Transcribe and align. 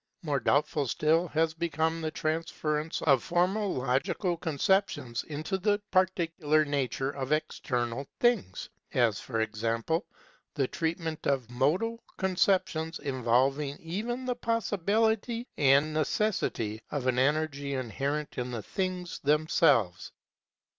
More 0.23 0.39
doubtful 0.39 0.87
still 0.87 1.27
has 1.27 1.53
become 1.53 2.01
the 2.01 2.09
transference 2.09 3.03
of 3.03 3.21
formal 3.21 3.71
logical 3.71 4.35
conceptions 4.35 5.23
into 5.25 5.59
the 5.59 5.79
particular 5.91 6.65
nature 6.65 7.11
of 7.11 7.31
external 7.31 8.07
things, 8.19 8.67
as, 8.95 9.19
for 9.19 9.39
example, 9.41 10.07
the 10.55 10.67
treatment 10.67 11.27
of 11.27 11.51
modal 11.51 12.01
con 12.17 12.33
ceptions 12.35 12.99
involving 13.01 13.77
even 13.79 14.25
the 14.25 14.35
possibility 14.35 15.47
and 15.55 15.93
necessity 15.93 16.81
of 16.89 17.05
an 17.05 17.19
energy 17.19 17.75
inherent 17.75 18.39
in 18.39 18.49
the 18.49 18.63
things 18.63 19.19
themselves. 19.19 20.11